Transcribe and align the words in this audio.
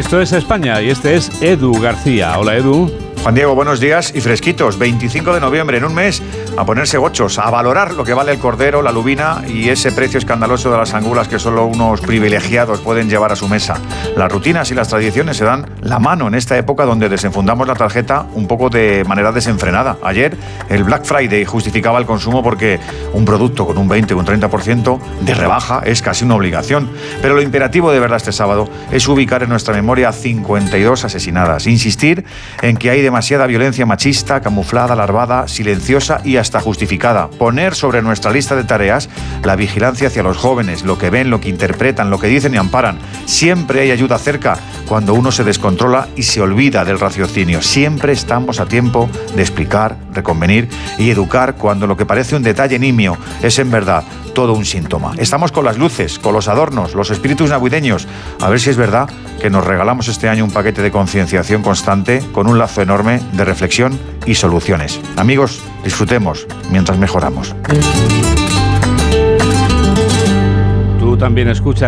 Esto 0.00 0.18
es 0.18 0.32
España 0.32 0.80
y 0.80 0.88
este 0.88 1.14
es 1.14 1.30
Edu 1.42 1.78
García. 1.78 2.38
Hola 2.38 2.56
Edu. 2.56 3.09
Juan 3.22 3.34
Diego, 3.34 3.54
buenos 3.54 3.80
días 3.80 4.12
y 4.14 4.22
fresquitos. 4.22 4.78
25 4.78 5.34
de 5.34 5.40
noviembre, 5.40 5.76
en 5.76 5.84
un 5.84 5.94
mes, 5.94 6.22
a 6.56 6.64
ponerse 6.64 6.96
gochos, 6.96 7.38
a 7.38 7.50
valorar 7.50 7.92
lo 7.92 8.02
que 8.02 8.14
vale 8.14 8.32
el 8.32 8.38
cordero, 8.38 8.80
la 8.80 8.92
lubina 8.92 9.42
y 9.46 9.68
ese 9.68 9.92
precio 9.92 10.18
escandaloso 10.18 10.72
de 10.72 10.78
las 10.78 10.94
angulas 10.94 11.28
que 11.28 11.38
solo 11.38 11.66
unos 11.66 12.00
privilegiados 12.00 12.80
pueden 12.80 13.10
llevar 13.10 13.30
a 13.30 13.36
su 13.36 13.46
mesa. 13.46 13.76
Las 14.16 14.32
rutinas 14.32 14.70
y 14.70 14.74
las 14.74 14.88
tradiciones 14.88 15.36
se 15.36 15.44
dan 15.44 15.66
la 15.82 15.98
mano 15.98 16.28
en 16.28 16.34
esta 16.34 16.56
época 16.56 16.86
donde 16.86 17.10
desenfundamos 17.10 17.68
la 17.68 17.74
tarjeta 17.74 18.24
un 18.32 18.46
poco 18.48 18.70
de 18.70 19.04
manera 19.04 19.32
desenfrenada. 19.32 19.98
Ayer 20.02 20.34
el 20.70 20.84
Black 20.84 21.04
Friday 21.04 21.44
justificaba 21.44 21.98
el 21.98 22.06
consumo 22.06 22.42
porque 22.42 22.80
un 23.12 23.26
producto 23.26 23.66
con 23.66 23.76
un 23.76 23.86
20 23.86 24.14
o 24.14 24.18
un 24.18 24.24
30% 24.24 24.98
de 25.20 25.34
rebaja 25.34 25.82
es 25.84 26.00
casi 26.00 26.24
una 26.24 26.36
obligación. 26.36 26.88
Pero 27.20 27.34
lo 27.34 27.42
imperativo 27.42 27.92
de 27.92 28.00
verdad 28.00 28.16
este 28.16 28.32
sábado 28.32 28.66
es 28.90 29.06
ubicar 29.08 29.42
en 29.42 29.50
nuestra 29.50 29.74
memoria 29.74 30.10
52 30.10 31.04
asesinadas, 31.04 31.66
insistir 31.66 32.24
en 32.62 32.78
que 32.78 32.88
hay 32.88 33.09
demasiada 33.10 33.48
violencia 33.48 33.86
machista, 33.86 34.40
camuflada, 34.40 34.94
larvada, 34.94 35.48
silenciosa 35.48 36.20
y 36.24 36.36
hasta 36.36 36.60
justificada. 36.60 37.28
Poner 37.28 37.74
sobre 37.74 38.02
nuestra 38.02 38.30
lista 38.30 38.54
de 38.54 38.62
tareas 38.62 39.08
la 39.42 39.56
vigilancia 39.56 40.06
hacia 40.06 40.22
los 40.22 40.36
jóvenes, 40.36 40.84
lo 40.84 40.96
que 40.96 41.10
ven, 41.10 41.28
lo 41.28 41.40
que 41.40 41.48
interpretan, 41.48 42.08
lo 42.08 42.20
que 42.20 42.28
dicen 42.28 42.54
y 42.54 42.56
amparan. 42.56 42.98
Siempre 43.26 43.80
hay 43.80 43.90
ayuda 43.90 44.16
cerca 44.18 44.58
cuando 44.90 45.14
uno 45.14 45.30
se 45.30 45.44
descontrola 45.44 46.08
y 46.16 46.24
se 46.24 46.40
olvida 46.40 46.84
del 46.84 46.98
raciocinio. 46.98 47.62
Siempre 47.62 48.12
estamos 48.12 48.58
a 48.58 48.66
tiempo 48.66 49.08
de 49.36 49.40
explicar, 49.40 49.96
reconvenir 50.12 50.68
y 50.98 51.10
educar 51.10 51.54
cuando 51.54 51.86
lo 51.86 51.96
que 51.96 52.06
parece 52.06 52.34
un 52.34 52.42
detalle 52.42 52.76
nimio 52.76 53.16
es 53.40 53.60
en 53.60 53.70
verdad 53.70 54.02
todo 54.34 54.52
un 54.52 54.64
síntoma. 54.64 55.12
Estamos 55.16 55.52
con 55.52 55.64
las 55.64 55.78
luces, 55.78 56.18
con 56.18 56.34
los 56.34 56.48
adornos, 56.48 56.96
los 56.96 57.12
espíritus 57.12 57.50
navideños. 57.50 58.08
A 58.40 58.50
ver 58.50 58.58
si 58.58 58.70
es 58.70 58.76
verdad 58.76 59.08
que 59.40 59.48
nos 59.48 59.64
regalamos 59.64 60.08
este 60.08 60.28
año 60.28 60.44
un 60.44 60.50
paquete 60.50 60.82
de 60.82 60.90
concienciación 60.90 61.62
constante 61.62 62.20
con 62.32 62.48
un 62.48 62.58
lazo 62.58 62.82
enorme 62.82 63.20
de 63.32 63.44
reflexión 63.44 63.96
y 64.26 64.34
soluciones. 64.34 65.00
Amigos, 65.16 65.62
disfrutemos 65.84 66.48
mientras 66.72 66.98
mejoramos. 66.98 67.54
Tú 70.98 71.16
también 71.16 71.48
escuchas 71.48 71.70